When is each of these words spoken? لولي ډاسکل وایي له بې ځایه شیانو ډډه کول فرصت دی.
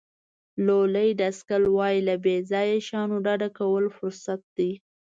لولي 0.65 1.07
ډاسکل 1.19 1.63
وایي 1.77 1.99
له 2.07 2.15
بې 2.23 2.35
ځایه 2.51 2.77
شیانو 2.87 3.17
ډډه 3.25 3.49
کول 3.57 3.85
فرصت 3.97 4.41
دی. 4.57 4.71